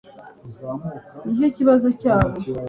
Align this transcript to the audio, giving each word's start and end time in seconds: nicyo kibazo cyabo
nicyo 1.25 1.47
kibazo 1.57 1.87
cyabo 2.01 2.35